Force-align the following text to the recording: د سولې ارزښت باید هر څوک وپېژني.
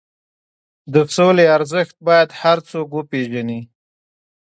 د 0.93 0.95
سولې 1.17 1.45
ارزښت 1.57 1.95
باید 2.07 2.29
هر 2.41 2.57
څوک 2.69 2.87
وپېژني. 2.93 3.61